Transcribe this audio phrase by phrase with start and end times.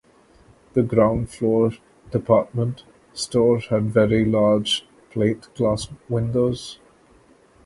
[0.73, 1.73] The ground floor
[2.09, 6.79] department store had very tall large plate glass windows.